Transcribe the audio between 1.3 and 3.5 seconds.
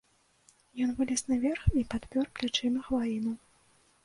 наверх і падпёр плячыма хваіну.